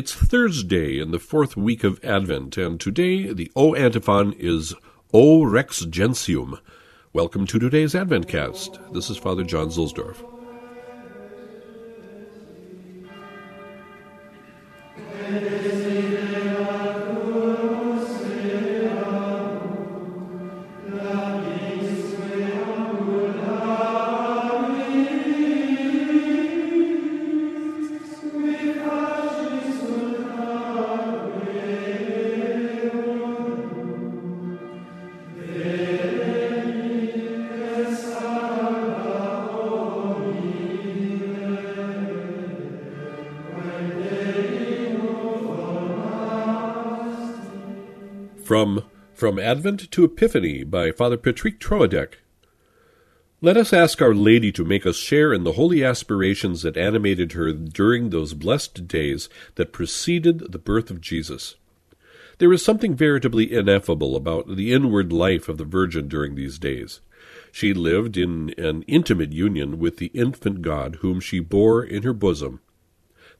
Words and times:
It's 0.00 0.14
Thursday 0.14 0.98
in 0.98 1.10
the 1.10 1.18
fourth 1.18 1.58
week 1.58 1.84
of 1.84 2.02
Advent, 2.02 2.56
and 2.56 2.80
today 2.80 3.34
the 3.34 3.52
O 3.54 3.74
antiphon 3.74 4.32
is 4.38 4.74
O 5.12 5.44
Rex 5.44 5.84
Gentium. 5.84 6.58
Welcome 7.12 7.46
to 7.48 7.58
today's 7.58 7.92
Adventcast. 7.92 8.94
This 8.94 9.10
is 9.10 9.18
Father 9.18 9.44
John 9.44 9.68
Zuhlsdorf. 9.68 10.39
From 48.50 48.82
From 49.14 49.38
Advent 49.38 49.92
to 49.92 50.02
Epiphany 50.02 50.64
by 50.64 50.90
Father 50.90 51.16
Patrick 51.16 51.60
Troadec. 51.60 52.14
Let 53.40 53.56
us 53.56 53.72
ask 53.72 54.02
Our 54.02 54.12
Lady 54.12 54.50
to 54.50 54.64
make 54.64 54.84
us 54.84 54.96
share 54.96 55.32
in 55.32 55.44
the 55.44 55.52
holy 55.52 55.84
aspirations 55.84 56.62
that 56.62 56.76
animated 56.76 57.34
her 57.34 57.52
during 57.52 58.10
those 58.10 58.34
blessed 58.34 58.88
days 58.88 59.28
that 59.54 59.70
preceded 59.70 60.50
the 60.50 60.58
birth 60.58 60.90
of 60.90 61.00
Jesus. 61.00 61.54
There 62.38 62.52
is 62.52 62.64
something 62.64 62.96
veritably 62.96 63.52
ineffable 63.52 64.16
about 64.16 64.56
the 64.56 64.72
inward 64.72 65.12
life 65.12 65.48
of 65.48 65.56
the 65.56 65.64
Virgin 65.64 66.08
during 66.08 66.34
these 66.34 66.58
days. 66.58 66.98
She 67.52 67.72
lived 67.72 68.16
in 68.16 68.52
an 68.58 68.82
intimate 68.88 69.32
union 69.32 69.78
with 69.78 69.98
the 69.98 70.10
infant 70.12 70.60
God 70.60 70.96
whom 71.02 71.20
she 71.20 71.38
bore 71.38 71.84
in 71.84 72.02
her 72.02 72.12
bosom. 72.12 72.58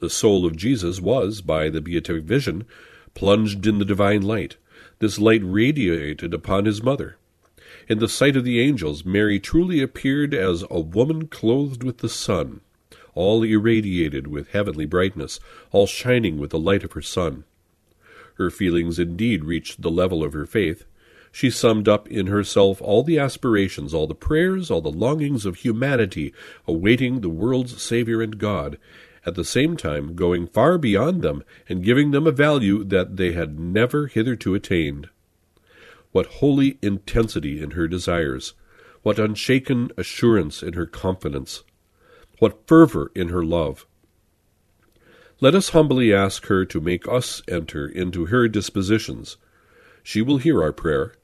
The 0.00 0.10
soul 0.10 0.44
of 0.44 0.54
Jesus 0.54 1.00
was, 1.00 1.40
by 1.40 1.70
the 1.70 1.80
beatific 1.80 2.24
vision, 2.24 2.66
plunged 3.14 3.66
in 3.66 3.78
the 3.78 3.86
divine 3.86 4.20
light 4.20 4.58
this 4.98 5.18
light 5.18 5.42
radiated 5.44 6.34
upon 6.34 6.64
his 6.64 6.82
mother. 6.82 7.16
In 7.88 7.98
the 7.98 8.08
sight 8.08 8.36
of 8.36 8.44
the 8.44 8.60
angels, 8.60 9.04
Mary 9.04 9.38
truly 9.38 9.80
appeared 9.80 10.34
as 10.34 10.64
a 10.70 10.80
woman 10.80 11.26
clothed 11.26 11.82
with 11.82 11.98
the 11.98 12.08
sun, 12.08 12.60
all 13.14 13.42
irradiated 13.42 14.26
with 14.26 14.48
heavenly 14.48 14.86
brightness, 14.86 15.40
all 15.70 15.86
shining 15.86 16.38
with 16.38 16.50
the 16.50 16.58
light 16.58 16.84
of 16.84 16.92
her 16.92 17.02
Son. 17.02 17.44
Her 18.34 18.50
feelings 18.50 18.98
indeed 18.98 19.44
reached 19.44 19.82
the 19.82 19.90
level 19.90 20.22
of 20.22 20.32
her 20.32 20.46
faith. 20.46 20.84
She 21.32 21.50
summed 21.50 21.88
up 21.88 22.08
in 22.08 22.28
herself 22.28 22.80
all 22.80 23.02
the 23.02 23.18
aspirations, 23.18 23.92
all 23.92 24.06
the 24.06 24.14
prayers, 24.14 24.70
all 24.70 24.80
the 24.80 24.90
longings 24.90 25.44
of 25.44 25.56
humanity 25.56 26.32
awaiting 26.66 27.20
the 27.20 27.28
world's 27.28 27.82
Saviour 27.82 28.22
and 28.22 28.38
God, 28.38 28.78
at 29.26 29.34
the 29.34 29.44
same 29.44 29.76
time 29.76 30.14
going 30.14 30.46
far 30.46 30.78
beyond 30.78 31.22
them 31.22 31.42
and 31.68 31.84
giving 31.84 32.10
them 32.10 32.26
a 32.26 32.32
value 32.32 32.84
that 32.84 33.16
they 33.16 33.32
had 33.32 33.58
never 33.58 34.06
hitherto 34.06 34.54
attained. 34.54 35.08
What 36.12 36.26
holy 36.26 36.78
intensity 36.82 37.60
in 37.60 37.72
her 37.72 37.86
desires! 37.86 38.54
What 39.02 39.18
unshaken 39.18 39.90
assurance 39.96 40.62
in 40.62 40.72
her 40.72 40.86
confidence! 40.86 41.62
What 42.38 42.66
fervor 42.66 43.12
in 43.14 43.28
her 43.28 43.44
love! 43.44 43.86
Let 45.40 45.54
us 45.54 45.68
humbly 45.70 46.12
ask 46.12 46.46
her 46.46 46.64
to 46.64 46.80
make 46.80 47.06
us 47.06 47.42
enter 47.46 47.86
into 47.86 48.26
her 48.26 48.48
dispositions. 48.48 49.36
She 50.02 50.20
will 50.22 50.38
hear 50.38 50.62
our 50.62 50.72
prayer, 50.72 51.14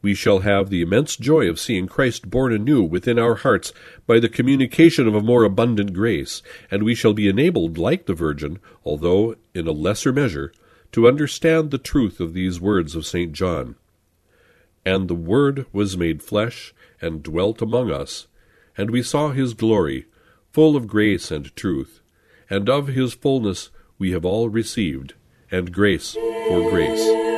we 0.00 0.14
shall 0.14 0.40
have 0.40 0.70
the 0.70 0.82
immense 0.82 1.16
joy 1.16 1.48
of 1.48 1.58
seeing 1.58 1.86
Christ 1.86 2.30
born 2.30 2.52
anew 2.52 2.82
within 2.82 3.18
our 3.18 3.34
hearts 3.36 3.72
by 4.06 4.20
the 4.20 4.28
communication 4.28 5.08
of 5.08 5.14
a 5.14 5.20
more 5.20 5.44
abundant 5.44 5.92
grace, 5.92 6.42
and 6.70 6.82
we 6.82 6.94
shall 6.94 7.12
be 7.12 7.28
enabled, 7.28 7.78
like 7.78 8.06
the 8.06 8.14
Virgin, 8.14 8.58
although 8.84 9.34
in 9.54 9.66
a 9.66 9.72
lesser 9.72 10.12
measure, 10.12 10.52
to 10.92 11.08
understand 11.08 11.70
the 11.70 11.78
truth 11.78 12.20
of 12.20 12.32
these 12.32 12.60
words 12.60 12.94
of 12.94 13.06
St. 13.06 13.32
John. 13.32 13.74
And 14.86 15.08
the 15.08 15.14
Word 15.14 15.66
was 15.72 15.96
made 15.96 16.22
flesh, 16.22 16.72
and 17.00 17.22
dwelt 17.22 17.60
among 17.60 17.90
us, 17.90 18.26
and 18.76 18.90
we 18.90 19.02
saw 19.02 19.30
his 19.30 19.54
glory, 19.54 20.06
full 20.52 20.76
of 20.76 20.86
grace 20.86 21.30
and 21.30 21.54
truth, 21.56 22.00
and 22.48 22.68
of 22.68 22.88
his 22.88 23.14
fullness 23.14 23.70
we 23.98 24.12
have 24.12 24.24
all 24.24 24.48
received, 24.48 25.14
and 25.50 25.72
grace 25.72 26.12
for 26.12 26.70
grace. 26.70 27.37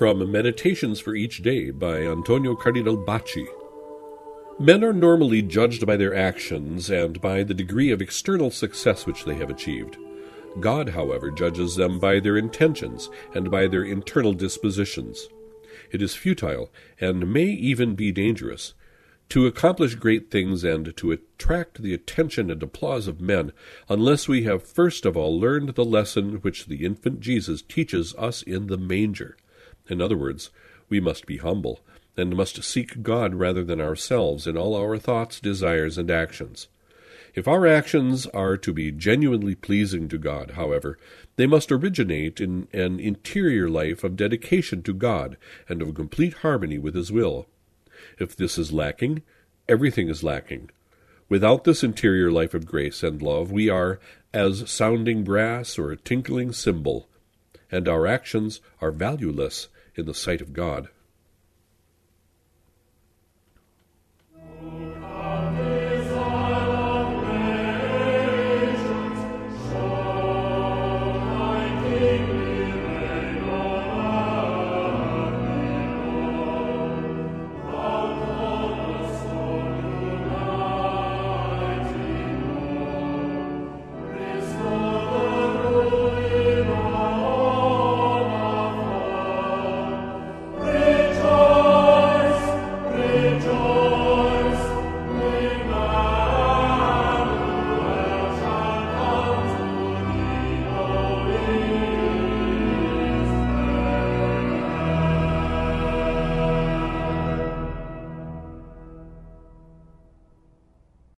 From 0.00 0.32
Meditations 0.32 0.98
for 0.98 1.14
Each 1.14 1.42
Day 1.42 1.70
by 1.70 2.06
Antonio 2.06 2.56
Cardinal 2.56 2.96
Bacci. 2.96 3.46
Men 4.58 4.82
are 4.82 4.94
normally 4.94 5.42
judged 5.42 5.86
by 5.86 5.98
their 5.98 6.14
actions 6.14 6.88
and 6.88 7.20
by 7.20 7.42
the 7.42 7.52
degree 7.52 7.90
of 7.90 8.00
external 8.00 8.50
success 8.50 9.04
which 9.04 9.26
they 9.26 9.34
have 9.34 9.50
achieved. 9.50 9.98
God, 10.58 10.88
however, 10.88 11.30
judges 11.30 11.76
them 11.76 11.98
by 11.98 12.18
their 12.18 12.38
intentions 12.38 13.10
and 13.34 13.50
by 13.50 13.66
their 13.66 13.84
internal 13.84 14.32
dispositions. 14.32 15.28
It 15.90 16.00
is 16.00 16.14
futile, 16.14 16.72
and 16.98 17.30
may 17.30 17.48
even 17.48 17.94
be 17.94 18.10
dangerous, 18.10 18.72
to 19.28 19.46
accomplish 19.46 19.96
great 19.96 20.30
things 20.30 20.64
and 20.64 20.96
to 20.96 21.12
attract 21.12 21.82
the 21.82 21.92
attention 21.92 22.50
and 22.50 22.62
applause 22.62 23.06
of 23.06 23.20
men, 23.20 23.52
unless 23.86 24.26
we 24.26 24.44
have 24.44 24.62
first 24.62 25.04
of 25.04 25.14
all 25.14 25.38
learned 25.38 25.74
the 25.74 25.84
lesson 25.84 26.36
which 26.36 26.68
the 26.68 26.86
infant 26.86 27.20
Jesus 27.20 27.60
teaches 27.60 28.14
us 28.14 28.40
in 28.40 28.68
the 28.68 28.78
manger. 28.78 29.36
In 29.90 30.00
other 30.00 30.16
words, 30.16 30.50
we 30.88 31.00
must 31.00 31.26
be 31.26 31.38
humble, 31.38 31.80
and 32.16 32.36
must 32.36 32.62
seek 32.62 33.02
God 33.02 33.34
rather 33.34 33.64
than 33.64 33.80
ourselves 33.80 34.46
in 34.46 34.56
all 34.56 34.74
our 34.74 34.98
thoughts, 34.98 35.40
desires, 35.40 35.98
and 35.98 36.10
actions. 36.10 36.68
If 37.34 37.46
our 37.46 37.66
actions 37.66 38.26
are 38.26 38.56
to 38.56 38.72
be 38.72 38.90
genuinely 38.90 39.54
pleasing 39.54 40.08
to 40.08 40.18
God, 40.18 40.52
however, 40.52 40.98
they 41.36 41.46
must 41.46 41.70
originate 41.70 42.40
in 42.40 42.66
an 42.72 42.98
interior 42.98 43.68
life 43.68 44.02
of 44.02 44.16
dedication 44.16 44.82
to 44.82 44.92
God 44.92 45.36
and 45.68 45.80
of 45.80 45.94
complete 45.94 46.34
harmony 46.34 46.78
with 46.78 46.94
His 46.94 47.12
will. 47.12 47.46
If 48.18 48.34
this 48.34 48.58
is 48.58 48.72
lacking, 48.72 49.22
everything 49.68 50.08
is 50.08 50.24
lacking. 50.24 50.70
Without 51.28 51.62
this 51.62 51.84
interior 51.84 52.32
life 52.32 52.54
of 52.54 52.66
grace 52.66 53.04
and 53.04 53.22
love, 53.22 53.52
we 53.52 53.68
are 53.68 54.00
as 54.34 54.68
sounding 54.68 55.22
brass 55.22 55.78
or 55.78 55.92
a 55.92 55.96
tinkling 55.96 56.52
cymbal, 56.52 57.08
and 57.70 57.86
our 57.86 58.08
actions 58.08 58.60
are 58.80 58.90
valueless 58.90 59.68
in 59.94 60.06
the 60.06 60.14
sight 60.14 60.40
of 60.40 60.52
God. 60.52 60.88